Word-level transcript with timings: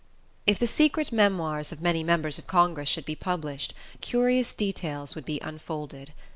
If 0.47 0.57
the 0.57 0.65
secret 0.65 1.11
memoirs 1.11 1.71
of 1.71 1.79
many 1.79 2.03
members 2.03 2.39
of 2.39 2.47
Congress 2.47 2.89
should 2.89 3.05
be 3.05 3.13
published, 3.15 3.75
curious 4.01 4.51
details 4.55 5.13
would 5.13 5.25
be 5.25 5.39
unfolded. 5.41 6.11